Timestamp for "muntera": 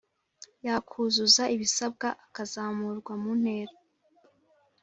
3.21-3.73